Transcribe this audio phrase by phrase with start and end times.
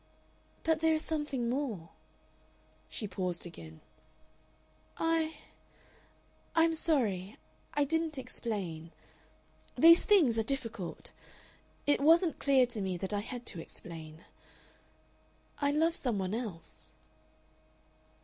[0.63, 1.89] "But there is something more."
[2.89, 3.81] She paused again.
[4.97, 5.37] "I
[6.55, 7.37] I am sorry
[7.75, 8.91] I didn't explain.
[9.75, 11.11] These things are difficult.
[11.85, 14.25] It wasn't clear to me that I had to explain....
[15.59, 16.89] I love some one else."